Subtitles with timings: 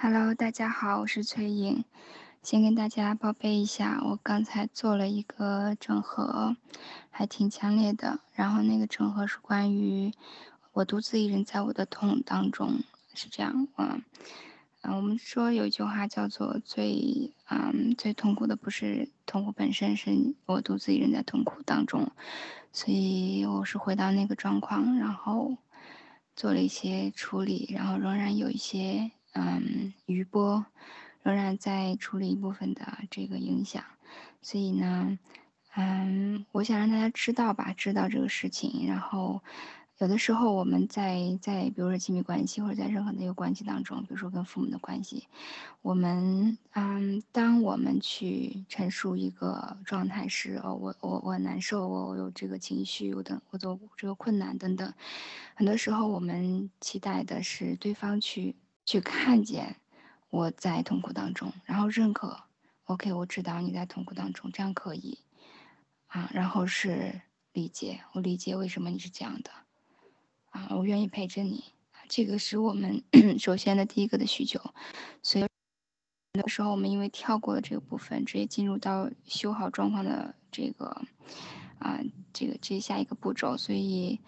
[0.00, 1.84] Hello，大家好，我是崔颖。
[2.44, 6.56] 先跟大家报备一下，我刚才做了一个整合，
[7.10, 8.20] 还挺强烈的。
[8.32, 10.12] 然后那个整合是关于
[10.72, 12.78] 我独自一人在我的痛当中，
[13.12, 13.66] 是这样。
[13.76, 14.00] 嗯
[14.82, 20.12] 嗯，我们说有一句话叫做最嗯最痛苦的不是痛苦本身，是
[20.46, 22.08] 我独自一人在痛苦当中。
[22.72, 25.56] 所以我是回到那个状况，然后
[26.36, 29.10] 做了一些处理，然后仍然有一些。
[29.38, 30.66] 嗯，余波
[31.22, 33.84] 仍然在处理一部分的这个影响，
[34.42, 35.18] 所以呢，
[35.76, 39.42] 嗯，我想让大家知道吧，知道这个事情，然后。
[40.00, 45.26] 有的时候，我们在在比如说亲密关系，或者在任何的一个关系当中，比如说跟父母的关系，
[45.82, 54.94] 我们嗯，当我们去陈述一个状态是哦，我我我难受，我我有这个情绪，我等我有这个困难等等，
[55.56, 58.54] 很多时候我们期待的是对方去
[58.88, 59.76] 去看见
[60.30, 62.40] 我在痛苦当中，然后认可
[62.84, 65.18] ，OK，我知道你在痛苦当中，这样可以
[66.06, 67.20] 啊，然后是
[67.52, 69.50] 理解，我理解为什么你是这样的。
[70.52, 71.64] 啊，我愿意陪着你，
[72.08, 73.04] 这个是我们
[73.38, 74.58] 首先的第一个的需求。
[75.22, 75.46] 所以
[76.32, 81.02] 那个时候，我们因为跳过了这个部分，直接进入到修好状况的这个
[81.78, 82.00] 啊，
[82.32, 84.18] 这个这下一个步骤，所以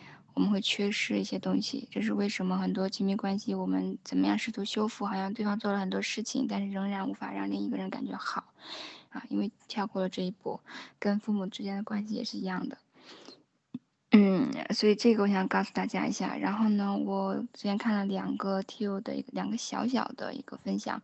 [0.40, 1.86] 我们会缺失一些东西。
[1.90, 8.44] 这是为什么很多亲密关系，我们怎么样试图修复，好像对方做了很多事情，但是仍然无法让另一个人感觉好
[9.10, 10.58] 啊，因为跳过了这一步。
[10.98, 12.78] 跟父母之间的关系也是一样的。
[14.12, 16.38] 嗯，所以这个我想告诉大家一下。
[16.38, 21.02] 然后呢，我之前看了两个 T O 的一个两个小小的一个分享，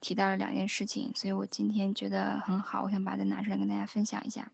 [0.00, 4.52] 提到了两件事情，所以我今天觉得很好，我想把它拿出来跟大家分享一下。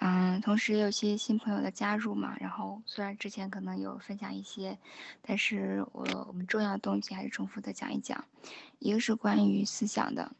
[0.00, 4.78] 嗯，同时有些新朋友的加入嘛，然后虽然之前可能有分享一些，
[5.22, 8.24] 但是我我们重要的东西还是重复的讲一讲。
[8.78, 10.32] 一个是关于思想的，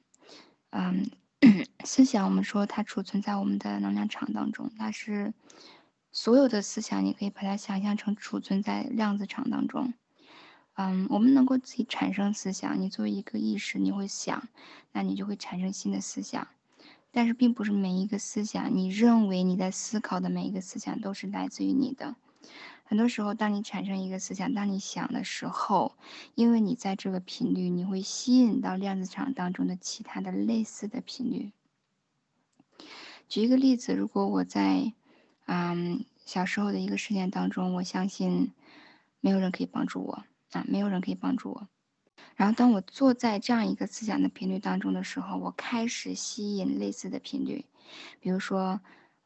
[0.70, 1.10] 嗯，
[1.84, 5.32] 思想我们说它储存在我们的能量场当中，它是。
[6.10, 9.92] 所有的思想，你可以把它想象成储存在量子场当中。
[10.72, 12.80] 嗯，我们能够自己产生思想。
[12.80, 14.48] 你作为一个意识，你会想，
[14.90, 16.48] 那你就会产生新的思想。
[17.10, 22.16] 但是，并不是每一个思想，你认为你在思考的每一个思想都是来自于你的。
[22.84, 25.92] 很多时候，当你产生一个思想，当你想的时候，
[26.34, 31.52] 因为你在这个频率，你会吸引到量子场当中的其他的类似的频率。
[33.28, 34.92] 举一个例子，如果我在。
[35.50, 38.52] 嗯，小时候的一个事件当中，我相信
[39.20, 41.68] 没有人可以帮助我啊，没有人可以帮助我。
[42.38, 47.64] 然后，当我坐在这样一个思想的频率当中的时候，我开始吸引类似的频率，
[48.20, 48.80] 比如说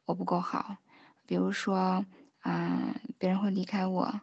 [0.06, 0.78] 我不够好，
[1.26, 2.06] 比如说
[2.42, 4.20] 嗯别人会离开我，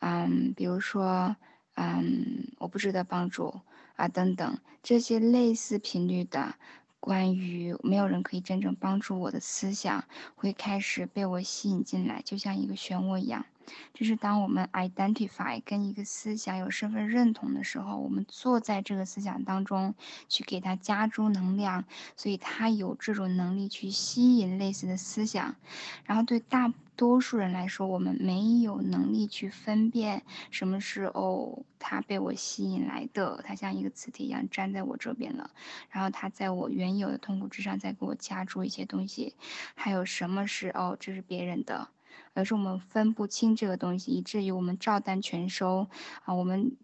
[0.00, 1.36] 嗯，比如说
[1.76, 3.60] 嗯我不值得帮助
[3.94, 6.56] 啊等等这些类似频率的。
[6.98, 13.44] 关于没有人可以真正帮助我的思想，会开始被我吸引进来，就像一个漩涡一样。
[13.92, 19.94] 这是当我们 identify 跟一个思想有身份认同的时候，我们坐在这个思想当中，
[20.28, 21.84] 去给它加注能量，
[22.16, 25.56] 所以它有这种能力去吸引类似的思想。
[26.04, 35.50] 然后对大多数人来说，我们没有能力去分辨什么是哦，它被我吸引来的，它像一个磁铁一样粘在我这边了，
[35.90, 39.34] 然后它在我原有的痛苦之上再给我加注一些东西，
[39.74, 41.88] 还有什么是哦，这是别人的。
[42.34, 45.88] 而是我们分不清这个东西，以至于我们照单全收
[46.24, 46.34] 啊！
[46.34, 46.76] 我们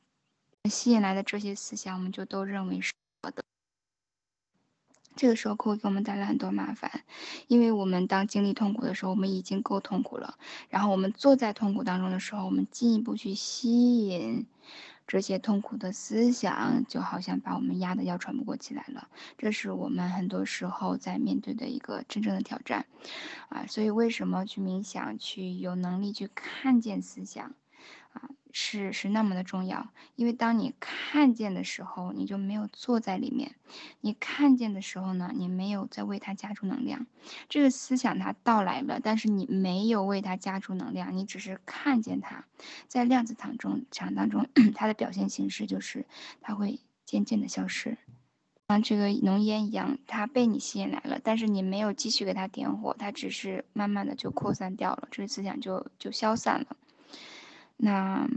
[0.71, 3.43] 吸引来的这些思想，我们就都认为是好的。
[5.17, 7.05] 这个时候会给我们带来很多麻烦，
[7.49, 10.39] 因为我们当经历痛苦的时候，我们已经够痛苦了。
[10.69, 14.47] 然后我们坐在痛苦当中的时候，我们进一步去吸引。
[15.13, 22.87] 这些痛苦的思想就好像把我们压得要喘不过气来了，这是我们很多时候在面对的一个真正的挑战，
[23.49, 27.55] 啊，所以为什么去冥想，去有能力去看见思想？
[28.13, 33.51] 啊，是是那么的重要，因为当你看见的时候，你就没有坐在里面；
[34.01, 37.07] 你看见的时候呢，你没有在为它加注能量。
[37.49, 42.45] 这个思想它到来了，但是你没有为它加注能量，你只是看见它。
[42.89, 46.07] 在量子场中场当中， 它的表现形式就是
[46.41, 47.99] 它会渐渐的消失，
[48.69, 56.77] 像这个浓烟一样，它被你吸引来了，但是你没有继续给它点火，它只是慢慢的就扩散掉了，这个思想就就消散了。
[57.83, 58.29] 那，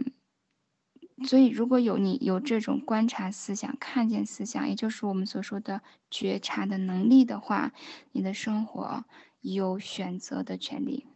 [1.25, 7.73] 所以如果有你有这种观察思想、看见思想，也就是我们所说的觉察的能力的话，
[8.13, 9.03] 你的生活
[9.41, 11.07] 有选择的权利。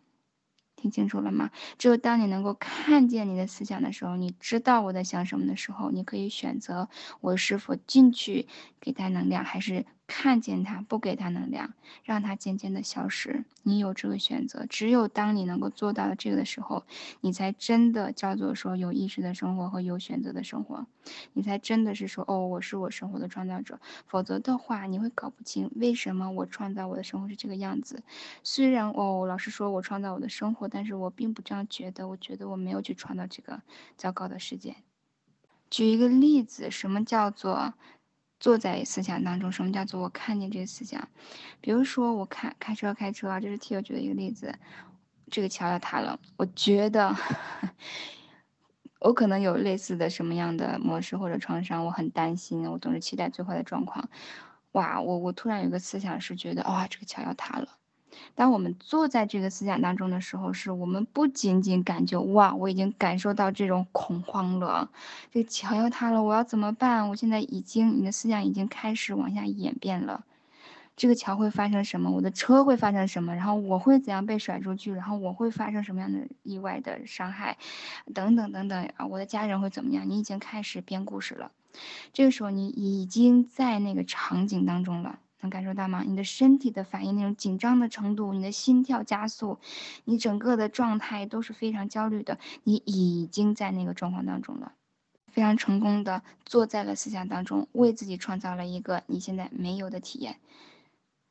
[0.75, 1.49] 听清楚了吗？
[1.79, 6.89] 只有当你能够看见你的思想的时候，你知道我在想什么的时候，你可以选择
[7.21, 8.47] 我是否进去
[8.79, 11.73] 给他能量，还是看见他不给他能量，
[12.03, 13.43] 让他渐渐的消失。
[13.63, 14.65] 你有这个选择。
[14.69, 16.85] 只有当你能够做到这个的时候，
[17.19, 20.87] 你才真的叫做说有意识的生活和有选择的生活，
[21.33, 23.79] 你才真的是说哦，我是我生活的创造者。
[24.05, 28.01] 否则的话，你会搞不清为什么我创造我的生活是这个样子。
[28.43, 32.07] 虽然哦，老师说我创造我的生活，但是我并不这样觉得。
[32.07, 33.61] 我觉得我没有去创造这个
[33.97, 34.77] 糟糕的世界。
[35.69, 37.73] 举一个例子，什么叫做
[38.39, 39.51] 坐在思想当中？
[39.51, 41.07] 什么叫做我看见这个思想？
[41.59, 44.53] 比如说，我看开车开车啊，这是替我举的一个例子。
[45.29, 47.13] 这个桥要塌了，我觉得
[48.99, 54.09] 我可能有类似的什么样的模式或者创伤，我很担心，我总是期待最坏的状况。
[54.71, 57.77] 哇，我我突然有个思想是觉得，哇，这个桥要塌了。
[58.35, 64.89] 当我们坐在这个思想当中的时候，是我们不仅仅感觉哇，我已经感受到这种恐慌了，
[65.31, 67.09] 这个桥要塌了，我要怎么办？
[67.09, 70.23] 我现在已经，你的思想已经开始往下演变了，
[70.95, 72.11] 这个桥会发生什么？
[72.11, 73.35] 我的车会发生什么？
[73.35, 74.93] 然后我会怎样被甩出去？
[74.93, 77.57] 然后我会发生什么样的意外的伤害？
[78.13, 80.07] 等等等等啊，我的家人会怎么样？
[80.09, 81.51] 你已经开始编故事了，
[82.13, 85.19] 这个时候你已经在那个场景当中了。
[85.41, 86.03] 能感受到吗？
[86.05, 89.59] 你的身体的反应，那种紧张的程度，你的心跳加速，
[90.05, 92.39] 你整个的状态都是非常焦虑的。
[92.63, 94.73] 你已经在那个状况当中了，
[95.31, 100.39] 非常成功的坐在了思想当中，为自己创造了一个你现在没有的体验。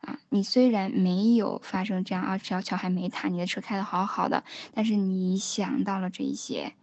[0.03, 6.75] 啊，你虽然没有发生这样啊，只要桥还没塌，你的车开的好好的，但是你想到了这一些，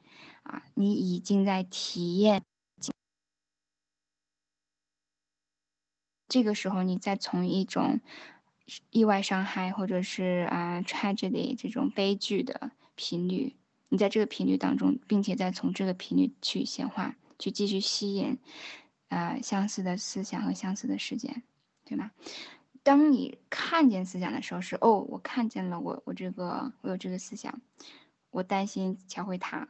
[0.41, 2.43] 啊，你已经在体验。
[6.33, 8.01] 这个时候，你再从一种
[8.89, 13.55] 意外伤害，或者是啊 tragedy 这种悲剧的频率，
[13.89, 18.39] 你在这个频率当中，并且再从这个频率去显化，去继续吸引
[19.09, 21.43] 啊相似的思想和相似的事件，
[21.85, 22.09] 对吗？
[22.81, 27.61] 当你看见思想的时候，是哦，我看见了，我我这个我有这个思想，
[28.31, 29.67] 我担心桥会塌，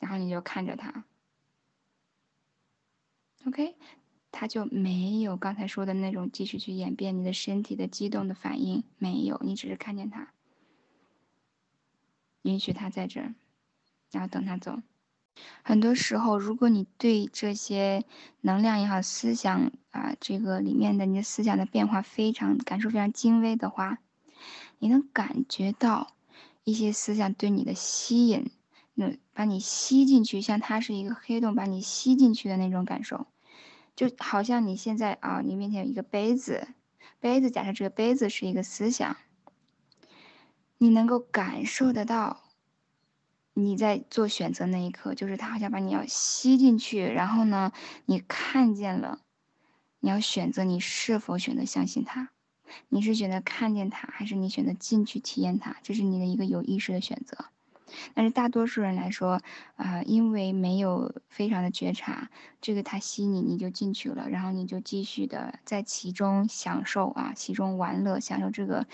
[0.00, 1.06] 然后你就看着它
[3.46, 3.74] ，OK。
[4.30, 10.32] 他就没有刚才说的那种继续去演变你的身体的激动的反应，没有，你只是看见他，
[12.42, 13.34] 允许他在这儿，
[14.10, 14.80] 然后等他走。
[15.62, 18.04] 很多时候，如果你对这些
[18.40, 23.98] 能量也好、思想啊，这个里面的你的思想的变化非常感受非常精微的话，
[24.78, 26.16] 你能感觉到
[26.64, 28.50] 一些思想对你的吸引，
[28.94, 33.26] 那把你吸进去，像它是一个黑洞把你吸进去的那种感受。
[33.98, 36.68] 就好像你现在啊，你面前有一个杯子，
[37.18, 39.16] 杯子假设这个杯子是一个思想，
[40.78, 42.44] 你能够感受得到，
[43.54, 47.72] 你在做选择那一刻，就是它好像把你要吸进去，然后呢，
[48.06, 49.22] 你看见了，
[49.98, 52.30] 你要选择你是否选择相信它，
[52.90, 57.46] 你是选择看见它，还是你选择进去体验它，这是你的一个有意识的选择。
[58.14, 59.40] 但是大多数人来说，
[59.76, 62.30] 啊，因为没有非常的觉察，
[62.60, 68.86] 这个他吸你，你就进去了，然后你就继续的在其中享受啊，其中玩乐，享受这个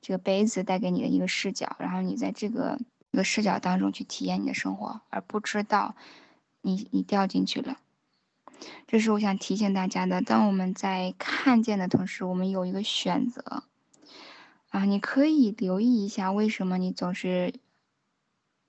[0.00, 2.78] 这个杯子带给你的一个视角，然后你在这个
[3.10, 5.94] 一个视角当中去体验你的生活，而不知道
[6.60, 7.78] 你你掉进去了。
[8.86, 10.20] 这是我想提醒大家的。
[10.22, 13.64] 当我们在看见的同时，我们有一个选择
[14.68, 17.54] 啊，你可以留意一下，为什么你总是。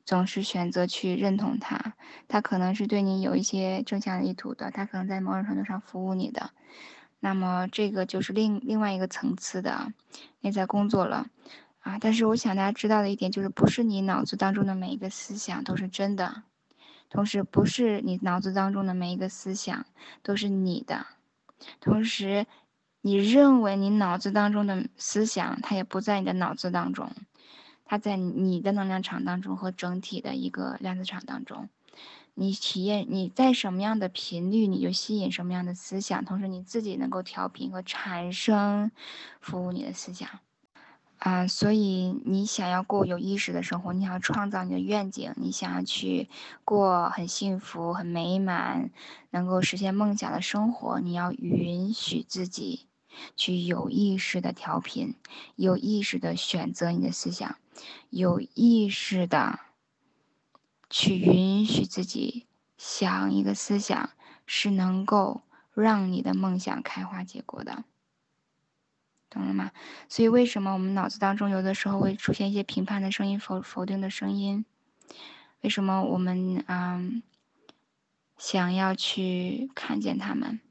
[0.05, 1.95] 总是选择去认同他，
[2.27, 6.51] 他可能是对你有一些正向意图的，他可能在某种程度上服务你的，
[7.19, 9.91] 那么这个就是另另外一个层次的
[10.41, 11.27] 内在工作了，
[11.79, 11.97] 啊！
[11.99, 16.43] 但是我想大家知道的一点就是，不是你脑子当中的每一个思想都是真的，
[17.09, 19.85] 同时不是你脑子当中的每一个思想
[20.21, 21.07] 都是你的，
[21.79, 22.45] 同时
[23.01, 27.11] 你认为你脑子当中的思想，它也不在你的脑子当中。
[27.85, 31.69] 它在你的能量场当中和整体的一个量子场当中，
[32.33, 38.91] 你体验你在什么样的频率，你就吸引什么样的思想，同时你自己能够调频和产生
[39.39, 40.27] 服务你的思想，
[41.19, 46.27] 啊，所以你想要过有意识的生活，你想要创造你的愿景，你想要去
[46.63, 48.89] 过很幸福、很美满、
[49.29, 52.87] 能够实现梦想的生活，你要允许自己
[53.37, 55.13] 去有意识的调频，
[55.55, 57.55] 有意识的选择你的思想。
[58.09, 59.59] 有意识的
[60.89, 64.09] 去允许自己想一个思想，
[64.45, 65.41] 是能够
[65.73, 67.83] 让你的梦想开花结果的。
[69.29, 69.71] 懂了吗？
[70.07, 74.65] 所以为什么我们脑子当中有的时候会出现一些评判的声音、否否定的声音？
[75.61, 77.21] 为什么我们嗯
[78.37, 80.61] 想要去看见他们？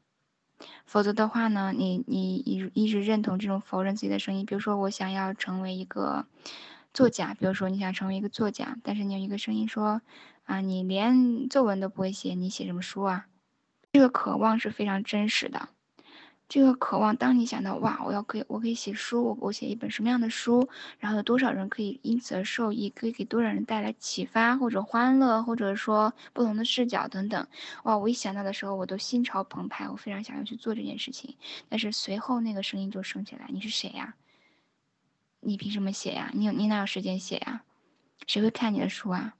[0.86, 4.46] 否则的话呢，你你一一直认同这种否认自己的声音。
[4.46, 6.26] 比如说，我想要成为一个
[6.94, 10.00] 作家，比如说你想成为一个作家，但是你有一个声音说，
[10.44, 13.26] 啊，你连作文都不会写，你写什么书啊？
[13.92, 15.68] 这个渴望是非常真实的。
[16.46, 20.68] 这个渴望，当你想到哇，我要可以，我可以写书，我我写一本什么样的书，
[21.00, 27.48] 然后有多少人可以因此而受益，可以给多少人带来启发或者欢乐，或者说不同的视角等等，
[27.84, 31.34] 哇，我一想到的时候，我都心潮澎湃，我非常想要去做这件事情。
[31.68, 34.14] 但是随后那个声音就升起来，你是谁呀？
[35.44, 36.30] 你凭什么写呀？
[36.34, 37.64] 你有你哪有时间写呀？
[38.26, 39.34] 谁会看你的书啊？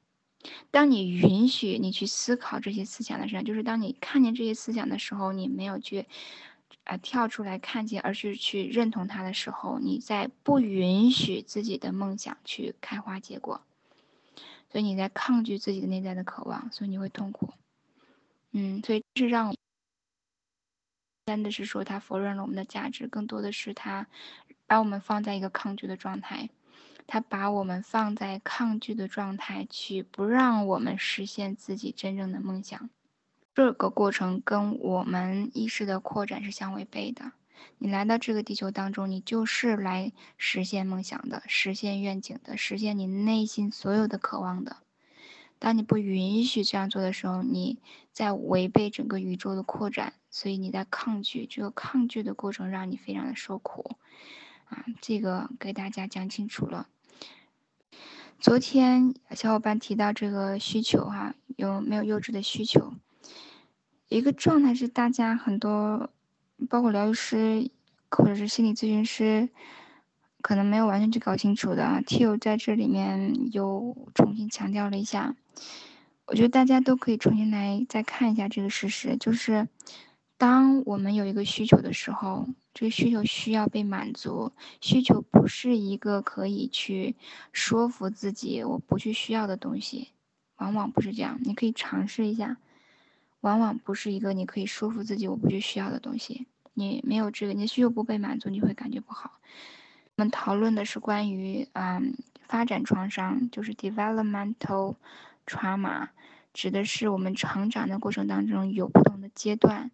[0.70, 6.06] 当你允许你去思考这些思想的时候，就是当你看见这些思想的时候，你没有去。
[6.84, 13.62] 啊，跳出来看见，而是去认同他的时候，你在不允许自己的梦想去开花结果，
[14.70, 17.54] 所以你在抗拒自己的内在的渴望，所以你会痛苦。
[18.50, 19.54] 嗯，所以是让，
[21.24, 24.06] 真的是说他否认了我们的价值，更多的是他
[24.66, 26.50] 把我们放在一个抗拒的状态，
[27.06, 32.90] 他把我们放在抗拒的状态，去不让我们实现自己真正的梦想。
[33.54, 37.32] 这个过程跟我们意识的扩展是相违背的。
[37.78, 44.78] 你来到这个地球当中，你就是来实现梦想的、实现愿景的、实现你内心所有的渴望的。
[45.60, 47.78] 当你不允许这样做的时候，你
[48.12, 51.46] 在违背整个宇宙的扩展，所以你在抗拒。
[51.46, 53.96] 这个抗拒的过程让你非常的受苦
[55.00, 56.88] 这个给大家讲清楚了。
[58.40, 62.94] 昨天小伙伴提到这个需求哈，有没有幼稚的需求？
[64.08, 66.10] 一个状态是大家很多，
[66.68, 67.70] 包括疗愈师
[68.10, 69.48] 或者是心理咨询师，
[70.42, 72.02] 可能没有完全去搞清楚的。
[72.06, 75.34] T.O 在这里面又重新强调了一下，
[76.26, 79.68] 我觉得大家都可以重新来再看一下这个事实，就是
[80.44, 87.16] 当我们有一个需求的时候，这个需求需要被满足，需求不是一个可以去
[87.50, 90.08] 说服自己我不去需要的东西，
[90.56, 91.40] 往往不是这样。
[91.42, 92.58] 你可以尝试一下。
[93.40, 96.46] 往往不是一个你可以说服自己我不去需要的东西。
[96.74, 99.38] 你没有这个，你的需求不被满足，你会感觉不好。
[100.16, 104.96] 我们讨论的是关于嗯发展创伤，就是 developmental
[105.46, 106.08] trauma，
[106.52, 109.90] 指的是我们成长的过程当中有不同的阶段。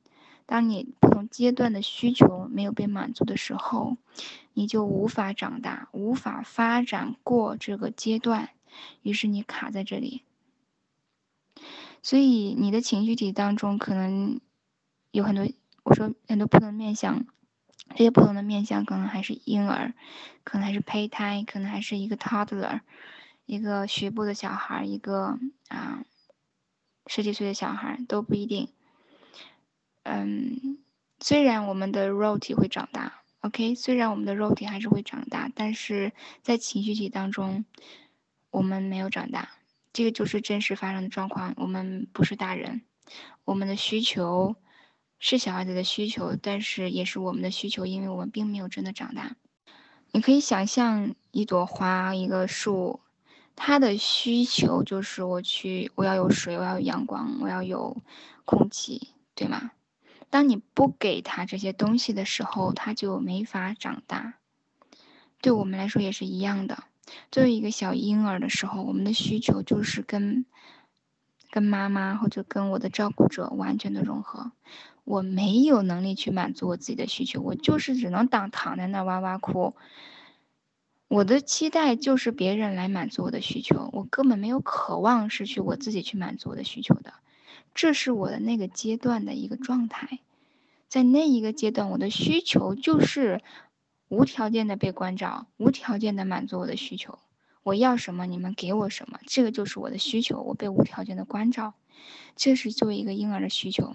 [0.51, 3.97] 当你不同阶段的需求没有被满足的时候，
[4.53, 8.51] 你就无法长大，无法发展过这个阶段，
[9.03, 10.25] 于是你卡在这里。
[12.03, 14.41] 所以你的情绪体当中可能
[15.13, 15.47] 有很多，
[15.85, 17.25] 我说很多不同的面相，
[17.91, 19.95] 这些不同的面相可能还是婴儿，
[20.43, 22.81] 可能还是胚胎，可能还是一个 toddler，
[23.47, 25.39] 一个学步的小孩，一个
[25.69, 26.03] 啊
[27.07, 28.73] 十几岁的小孩都不一定。
[30.03, 30.79] 嗯，
[31.21, 37.65] 虽然我们的肉体会长大，OK，虽然我们的肉体还是会长大，但是在情绪体当中，
[38.51, 39.51] 我们没有长大。
[39.93, 41.53] 这个就是真实发生的状况。
[41.57, 42.83] 我们不是大人，
[43.45, 44.55] 我们的需求
[45.19, 49.37] 是小孩子的需求，但是也是我们的需求，因为我们并没有真的长大。
[50.13, 53.01] 你可以想象一朵花，一个树，
[53.57, 57.97] 它的需求就是我去，我要有水，我要有阳光，我要有
[58.45, 59.73] 空气，对吗？
[60.31, 64.35] 当你不给他这些东西的时候，他就没法长大。
[65.43, 66.85] 对我们来说也是一样的。
[67.33, 70.47] 作为一个小婴儿的时候，我们的需求就是跟
[71.51, 74.53] 跟妈妈或者跟我的照顾者完全的融合。
[75.03, 79.75] 我没有能力去满足我自己的需求，我就是只能当躺在那哇哇哭。
[81.09, 87.15] 我的期待就是别人来满足我的需求，我根本没有渴望是去我自己去满足我的需求的。
[87.75, 90.21] 这是我的那个阶段的一个状态，
[90.89, 93.41] 在那一个阶段，我的需求就是。
[94.11, 97.21] 无条件的被关照，无条件的满足我的需求。
[97.63, 100.43] 我要什么，你们给我什么，这个就是我的需求。
[100.43, 101.75] 我被无条件的关照，
[102.35, 103.95] 这是作为一个婴儿的需求。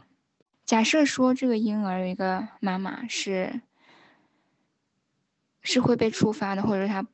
[0.63, 3.59] 假设说这个婴儿有一个妈妈是
[5.61, 7.05] 是会被触发的，或者他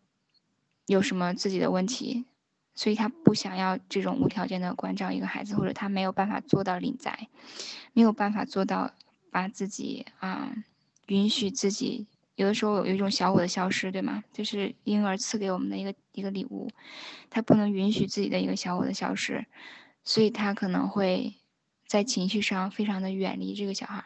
[0.85, 2.25] 有什么自己的问题，
[2.73, 7.27] 所以他不想要这种无条件的关照一个孩子，或者他没有办法做到领在，
[7.93, 8.91] 没有办法做到
[9.29, 10.53] 把自己啊
[11.07, 12.07] 允许自己。
[12.35, 14.23] 有的时候有一种小我的消失，对吗？
[14.33, 16.69] 就是婴儿赐给我们的一个一个礼物，
[17.29, 19.45] 他不能允许自己的一个小我的消失，
[20.03, 21.35] 所以他可能会
[21.85, 24.05] 在情绪上非常的远离这个小孩。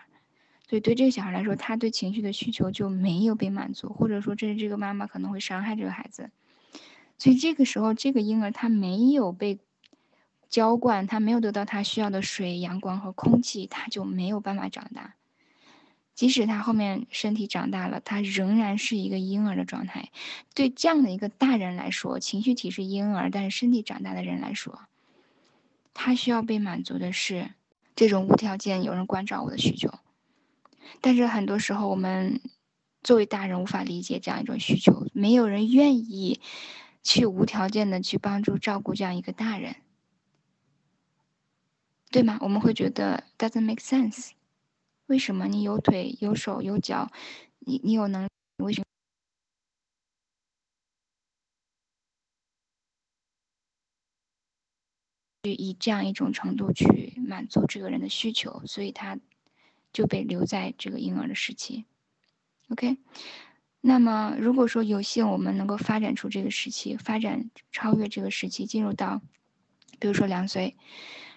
[0.68, 6.32] 所以对这个小孩来说，他对情绪的需求就没有被满足，或者说这是这个妈妈可能会伤害这个孩子。
[7.18, 9.60] 所以这个时候，这个婴儿他没有被
[10.50, 15.16] 浇灌，他没有得到他需要的水、阳光和空气，他就没有办法长大。
[16.14, 20.12] 即使他后面身体长大了，他仍然是一个婴儿的状态。
[20.54, 24.80] 对这样的一个大人来说，情绪体是婴儿，但是身体长大的人来说，
[25.94, 27.52] 他需要被满足的是
[27.98, 29.90] 这种无条件有人关照我的需求。
[31.02, 32.40] 但是很多时候，我们
[33.04, 36.40] 作为大人无法理解这样一种需求，没有人愿意
[37.06, 39.76] 去无条件的去帮助照顾这样一个大人，
[42.10, 42.40] 对吗？
[42.42, 44.32] 我们会觉得 doesn't make sense。
[45.06, 47.12] 为什么你有腿有手有脚，
[47.60, 48.86] 你你有能为什么
[55.44, 58.64] 以这样一种程度去满足这个人的需求？
[58.66, 59.20] 所以他
[59.94, 61.86] 就被留在这个婴儿的时期。
[62.70, 62.98] OK，
[63.88, 69.22] 那么如果说有幸我们能够发展出这个时期，发展超越这个时期，进入到
[70.00, 70.76] 比如说两岁，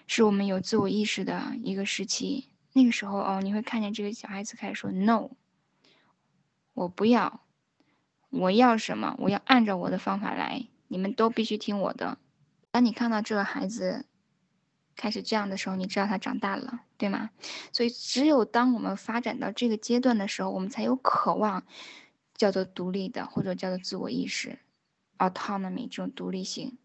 [0.07, 2.49] 是我们有自我意识的一个时期。
[2.73, 5.29] 那个时候哦，你会看见这个小孩子开始说 “no”，
[6.73, 7.45] 我不要，
[8.31, 9.15] 我要什么？
[9.19, 12.17] 我要按照我的方法来，你们都必须听我的。
[12.71, 14.07] 当你看到这个孩子
[14.95, 17.29] 开始这样的时候，你知道他长大了，对吗？
[17.71, 21.63] 所以，只有当我们发展到这个阶段的时候，我们才有渴望
[22.39, 24.57] 叫做独立的，或者叫做自我意识
[25.19, 26.79] （autonomy） 这种独立性。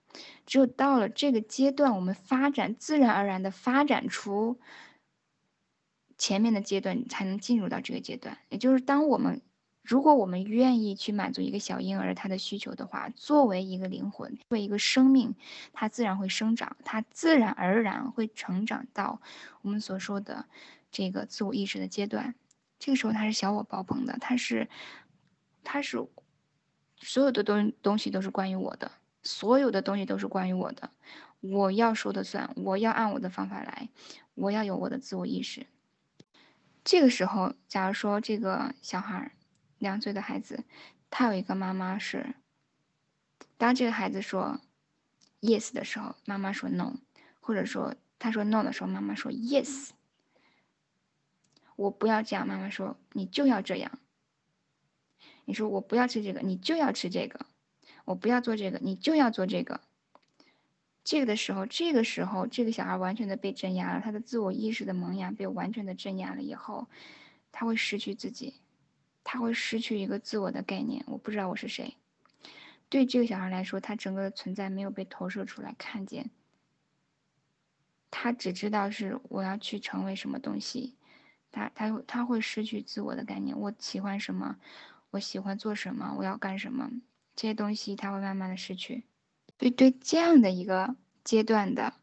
[0.44, 4.60] 只有到了这个阶段，我们发展自然而然的发展出。
[6.16, 9.42] 前面的阶段才能进入到这个阶段，也就是当我们，
[9.82, 15.34] 如果我们愿意去满足一个小婴儿他的需求的话，作为一个灵魂，作为一个生命，
[15.72, 19.20] 它自然会生长，它自然而然会成长到
[19.62, 20.46] 我们所说的
[20.92, 22.36] 这个自我意识的阶段。
[22.78, 24.68] 这个时候他是小我爆棚的，他是，
[25.64, 26.06] 他是
[26.98, 28.92] 所有的东东西都是关于我的，
[29.22, 30.90] 所有的东西都是关于我的，
[31.40, 33.88] 我要说的算，我要按我的方法来，
[34.34, 35.66] 我要有我的自我意识。
[36.84, 39.32] 这个时候，假如说这个小孩
[39.78, 40.64] 两岁的孩子，
[41.10, 42.34] 他有一个妈妈是，
[43.56, 44.60] 当这个孩子说
[45.40, 46.98] yes 的时候，妈妈说 no，
[47.40, 49.90] 或者说他说 no 的时候，妈妈说 yes。
[51.76, 53.98] 我不要这样，妈妈说你就要这样。
[55.44, 57.46] 你说我不要吃这个，你就要吃这个。
[58.04, 59.80] 我不要做这个，你就要做这个。
[61.04, 66.88] 这个的时候，这个时候，这个小孩完全的被镇压了，他的自我意识的萌芽被完全的镇压了以后，
[67.52, 68.54] 他会失去自己，
[69.22, 71.04] 他会失去一个自我的概念。
[71.06, 71.96] 我不知道我是谁。
[72.88, 76.30] 对这个小孩来说，他整个的存在没有被投射出来看见，
[78.10, 80.94] 他只知道是我要去成为什么东西，
[81.50, 83.58] 他他他会失去自我的概念。
[83.58, 84.56] 我喜欢什么？
[85.14, 86.16] 我喜欢做什么？
[86.18, 86.90] 我要干什么？
[87.36, 89.04] 这些东西他会慢慢的失去。
[89.60, 91.94] 所以，对这样的一个阶段的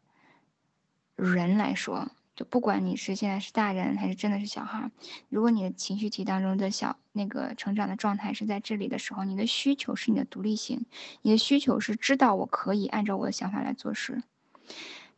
[1.14, 4.90] 人来说，就不管你是现在是大人还是真的是小孩，
[5.28, 10.86] 如果你的情绪体当中的小那个成长的状态是在这里的时候，你的需求是你的独立性，
[11.20, 14.22] 你的需求是知道我可以按照我的想法来做事。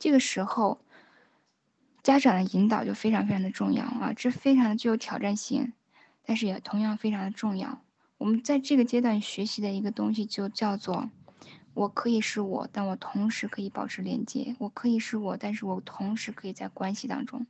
[0.01, 0.81] 这个时候，
[2.03, 5.73] 家长的引导就非常非常的重要啊，这非常的具有挑战性，
[6.25, 7.84] 但是也同样非常的重要。
[8.25, 11.11] 我们在这个阶段学习的一个东西就叫做。
[11.75, 14.57] 我可以是我，但我同时可以保持连接。
[14.59, 17.47] 我可以是我，但是我同时可以在关系当中。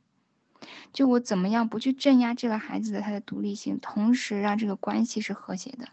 [0.91, 5.87] 就我怎么样不去镇压这个孩子的他的独立性，同时让这个关系是和谐的，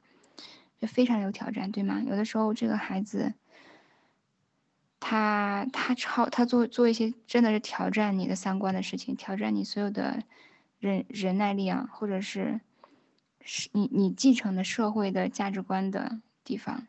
[0.80, 2.02] 就非常有挑战，对吗？
[2.04, 3.34] 有的时候这个孩子，
[4.98, 10.24] 他他超他做做一些真的是挑战你的三观的事情，挑战你所有的
[10.80, 12.60] 忍忍耐力啊，或者是
[13.44, 16.86] 是你你继承的社会的价值观的地方。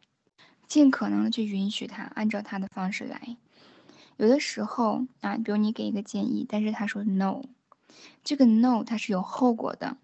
[0.66, 3.38] 尽可能的去允许他按照他的方式来，
[4.18, 7.44] 有的时候啊，比如你给一个建议，但是他说 no，
[8.24, 9.98] 这个 no 他是有后果的，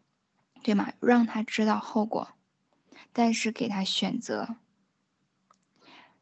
[0.62, 0.94] 对吗？
[1.00, 2.30] 让他知道后果，
[3.14, 4.58] 但是给他选择。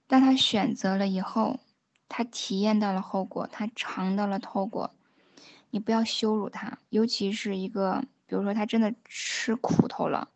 [0.06, 1.60] 当他选择了以后，
[2.08, 4.92] 他体验到了后果，他尝到了后果，
[5.72, 10.30] 你不要羞辱他，尤其是一个，比如说他真的吃苦头了，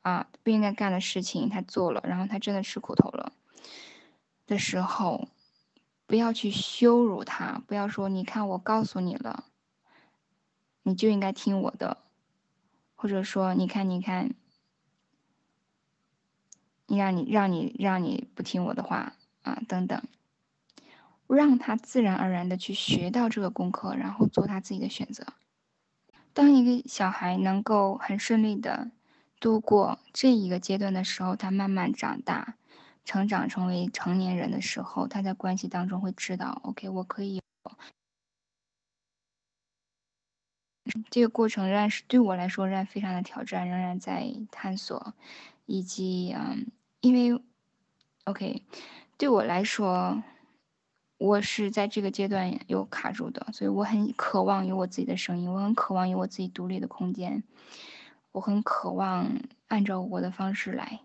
[0.00, 3.32] 啊，不应该干的事情他做了，然后他真的吃苦头了。
[4.46, 5.28] 的时候，
[6.06, 9.44] 不要去羞辱他，不要说“你看，我告诉你了，
[10.82, 11.96] 你就应该听我的”，
[12.94, 14.34] 或者说“你看，你看，
[16.86, 20.02] 你让你让你让你不听我的话啊”等等，
[21.26, 25.26] 让他自然而然的去学到这个功课，然后做他自己的选择。
[26.34, 28.90] 当一个小孩能够很顺利的
[29.38, 32.56] 度过这一个阶段的时候，他慢慢长大，
[33.04, 37.40] 成长成为成年人的时候，他在关系当中会知道，OK，我可以。
[41.08, 45.14] 这个过程仍然是对我来说仍然非常的挑战，仍然在探索，
[45.66, 46.66] 以及嗯，
[47.00, 47.40] 因为
[48.24, 48.62] ，OK，
[49.16, 50.20] 对我来说。
[51.18, 57.42] 我是在这个阶段有卡住的，所以我很渴望有我自己的声音，我很渴望有我自己独立的空间，
[58.32, 59.30] 我很渴望
[59.68, 61.00] 按照我的方式来。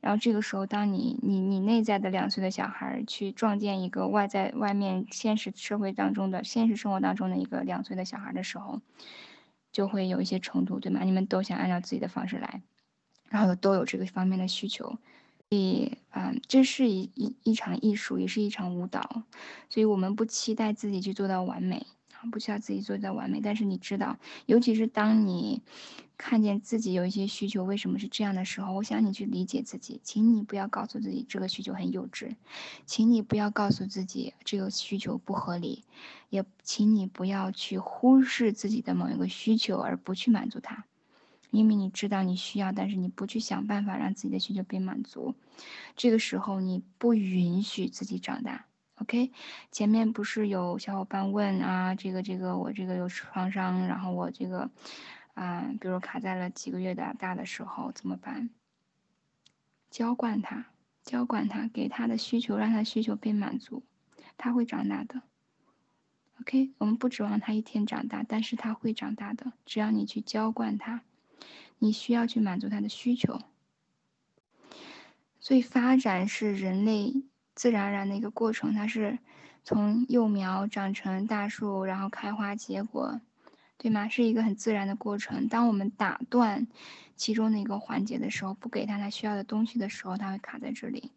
[0.00, 8.80] 然后这个时候，当你你你内在的两岁的小孩去撞见一个外在外面现实社会当中的现实生活当中的一个两岁的小孩的时候，
[9.70, 11.02] 就会有一些冲突，对吗？
[11.04, 12.62] 你们都想按照自己的方式来，
[13.28, 14.98] 然后都有这个方面的需求。
[15.52, 19.22] 所以，嗯，这是一一一场艺术，也是一场舞蹈，
[19.68, 21.86] 所以我们不期待自己去做到完美，
[22.30, 23.38] 不需要自己做到完美。
[23.42, 25.60] 但是你知道，尤其是当你
[26.16, 32.34] 看见自己有一些需求为什么是这样的时候，我想你去理解自己，请你不要告诉自己这个需求很幼稚，
[32.86, 35.84] 请你不要告诉自己这个需求不合理，
[36.30, 40.86] 也请你不要去忽视自己的某一个需求而不去满足它。
[41.52, 45.36] 因为你知道你需要，但是你不去想办法让自己的需求被满足，
[45.94, 48.66] 这个时候你不允许自己长大。
[48.96, 49.30] OK，
[49.70, 54.70] 前面不是有小伙伴问啊，这个这个我这个有创伤，然后我这个
[55.34, 58.50] 啊，比如卡在了几个月的大的时候怎么办？
[59.90, 60.66] 浇灌他，
[61.02, 63.82] 浇灌他，给他的需求，让他需求被满足，
[64.38, 65.22] 他会长大的。
[66.40, 71.02] OK，我们不指望他一天长大，但是他会长大的，只要你去浇灌他。
[71.82, 73.40] 你需要去满足他的需求，
[75.40, 77.12] 所以发展是人类
[77.56, 79.18] 自然而然的一个过程，它是
[79.64, 83.20] 从幼苗长成大树，然后开花结果，
[83.78, 84.08] 对吗？
[84.08, 85.48] 是一个很自然的过程。
[85.48, 86.68] 当我们打断
[87.16, 91.10] 其中的一个环节的时候，不给他他需要的东西的时候，他会卡在这里。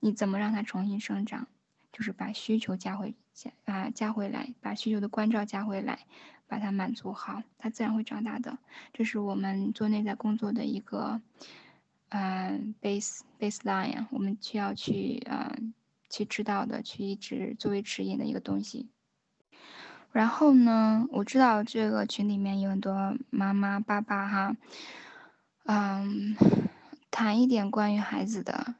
[0.00, 1.46] 你怎么让他重新生长？
[1.92, 6.06] 就是把需求加回加啊加回来，把需求的关照加回来。
[6.48, 8.58] 把它满足好，它自然会长大的。
[8.92, 11.20] 这是我们做内在工作的一个，
[12.10, 15.74] 嗯，base baseline，我们需要去嗯
[16.08, 18.88] 去知道的，去一直作为指引的一个东西。
[20.12, 24.56] 然后呢，我知道这个群里面有很多妈妈爸爸哈，
[25.64, 26.36] 嗯，
[27.10, 28.76] 谈一点关于孩子的，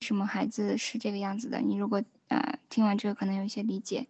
[0.00, 1.60] 什么孩子是这个样子的？
[1.60, 2.02] 你如果。
[2.28, 4.06] 啊，听完这个可能有一些理解。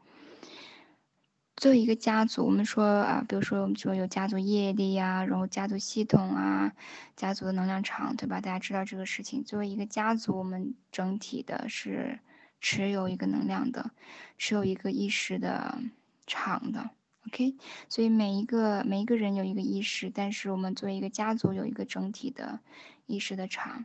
[1.57, 6.73] 作为一个家族，我们说啊，比如说我们说有家族业力呀，然后家族系统啊，
[7.17, 8.41] 家族的能量场，对吧？
[8.41, 9.45] 大家知道这个事情。
[9.45, 12.19] 作为一个家族，我们整体的是
[12.61, 13.93] 持有一个能量的，
[14.37, 15.79] 持有一个意识的
[16.27, 16.91] 场的。
[17.29, 17.55] OK，
[17.89, 22.59] 所以每一个每一个人有一个意识，但是我们作为一个家族有一个整体的
[23.07, 23.85] 意识的场。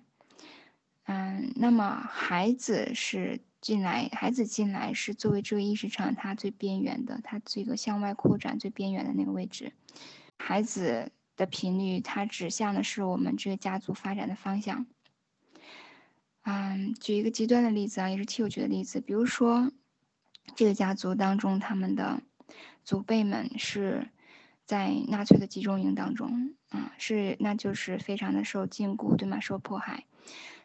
[1.04, 3.40] 嗯，那么孩子是。
[3.62, 9.74] 进来，孩子进来是作为这个意识场，它最边缘的，它这个向外扩展最边缘的那个位置。
[10.38, 14.86] 孩子的频率，它指向的是我们这个家族发展的方向。
[16.44, 19.72] 嗯，举一个极端的例子啊，也是挺有趣的例子，比如说，
[20.56, 22.22] 这个家族当中，他们的
[22.86, 24.08] 祖辈们是
[24.66, 29.42] 在纳粹的集中营当中，啊，是那就是非常的受禁锢，对吗？
[29.42, 30.06] 受迫害，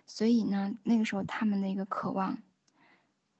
[0.07, 2.39] 所以呢，那个时候他们的一个渴望。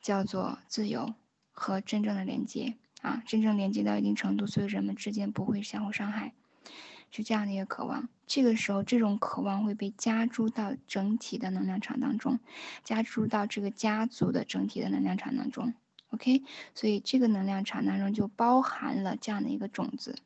[0.05, 1.15] 叫做自由
[1.51, 6.35] 和真正的连接啊，真正连接到一定程度，所以人们之间不会相互伤害，
[7.11, 8.07] 是这样的一个渴望。
[8.27, 12.39] 这个时候，这种渴望会被加注到整体的能量场当中，
[12.83, 15.73] 加注到这个家族的整体的能量场当中。
[16.11, 16.43] OK，
[16.75, 20.17] 所以这个能量场当中就包含了这样的一个种子。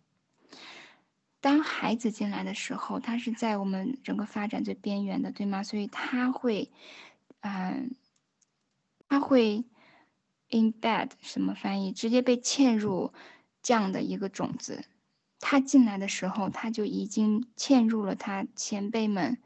[1.40, 5.62] 当孩子进来的时候，他是在我们整个发展最边缘的，对吗？
[5.62, 6.68] 所以他会，
[7.42, 7.94] 嗯。
[9.08, 9.64] 它会
[10.50, 11.92] embed 什么翻译？
[11.92, 13.12] 直接被嵌入
[13.62, 14.84] 这样的一个种子。
[15.40, 19.38] 他进来的时候，他就已经嵌入了他前辈们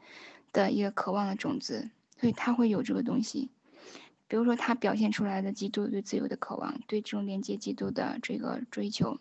[0.51, 3.51] 的一个渴望的种子，所以他会有这个东西。
[4.27, 9.19] 比如说，他表现出来的极度对自由的渴望，对这种连接极度的这个追求。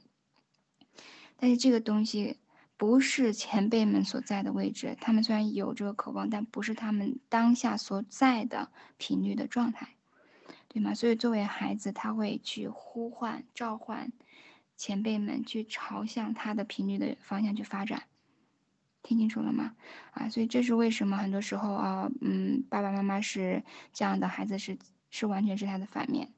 [1.37, 2.39] 但是这个东西
[2.79, 4.97] 不是前辈们所在的位置。
[4.99, 9.97] 他们虽然有这个渴望，但不是他们当下所在的频率的状态。
[10.73, 10.95] 对吗？
[10.95, 14.11] 所以作为孩子，他会去呼唤、召唤
[14.77, 18.05] 前辈们去朝向他的频率的方向去发展。
[19.03, 19.75] 听清楚了吗？
[20.13, 24.79] 啊，所以这是为什么很多时候啊，嗯，爸爸妈妈是这样的，孩子是
[25.11, 26.33] 是完全是他的反面。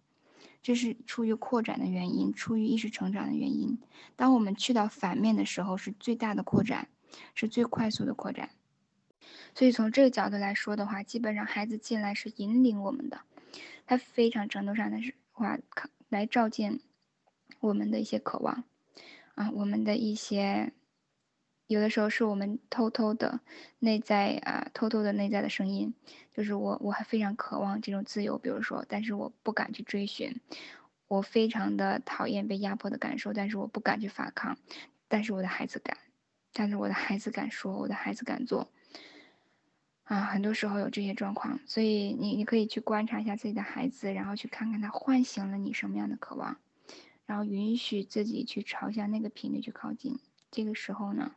[0.63, 3.79] 这是出于扩展的原因，出于意识成长的原因。
[4.17, 6.89] 当我们去到反面的时候，是最大的扩展，
[7.35, 8.49] 是最快速的扩展。
[9.55, 13.21] 所以从这个角度来说的话，基本上孩子进来是引领我们的，
[13.87, 15.59] 他非常程度上的是话
[16.09, 16.81] 来照见
[17.61, 18.65] 我们的一些渴望
[19.35, 20.73] 啊，我们的一些。
[21.67, 23.41] 有的时候是我们偷偷的
[23.79, 25.95] 内在啊，偷偷的内在的声音，
[26.31, 30.39] 就是我我还非常渴望这种自由，比如说，但是我不敢去追寻，
[31.09, 34.59] 我非常的讨厌被压迫的感受，但是我不敢去反抗，
[35.09, 35.97] 但是我的孩子敢，
[36.53, 38.71] 但是我的孩子敢说，我的孩子敢做，
[40.05, 46.59] 啊，很多时候有这些状况，所以你你可以去观察一下自己的孩子，然后去看看他唤醒了你什么样的渴望，
[47.25, 50.19] 然后允许自己去朝向那个频率去靠近，
[50.51, 51.35] 这个时候呢。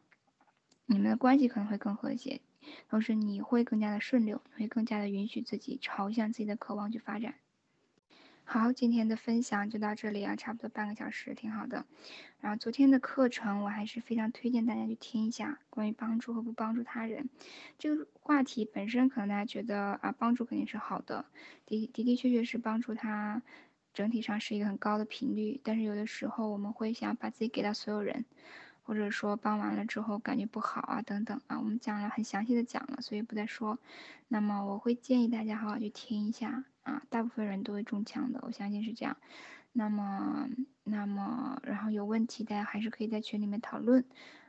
[0.89, 2.39] 你们的关系可能会更和谐，
[2.89, 7.35] 同时你会更加的顺溜，会更加的允许自己朝向自己的渴望去发展。
[8.49, 11.85] 好，今天的分享就到这里啊，差不多半个小时，挺好的。
[12.39, 17.29] 然后昨天的课程我还是非常推荐大家去听一下，关于帮助和不帮助他人
[17.77, 21.25] 这个话题本身，可能大家觉得啊，帮助肯定是好的，
[21.65, 23.41] 的的的确确是帮助他，
[23.93, 25.59] 整体上是一个很高的频率。
[25.61, 28.23] 但是有的时候我们会想把自己给到所有人。
[28.83, 33.77] 或者说帮完了之后感觉不好啊，等等啊，我们讲了很详细的讲了，所以不再说。
[34.29, 39.17] 那么我会建议大家好好去听一下啊，大部分人都会中枪的，我相信是这样。
[39.73, 40.47] 那么，
[40.85, 44.05] 那么，然后有问题的还是可以在群里面讨论。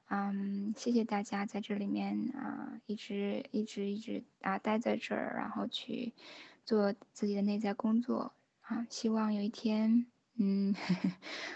[0.07, 6.15] 嗯，谢谢大家在这里面啊，一直一直一直啊待在这儿，然后去
[6.65, 10.07] 做自己的内在工作啊，希望有一天。
[10.41, 10.73] 嗯，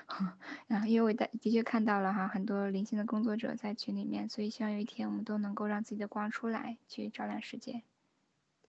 [0.67, 7.83] 然后因为我的的确看到了哈很多灵性的工作者在群里面，所以希望有一天我们都能够让自己的光出来，去照亮世界。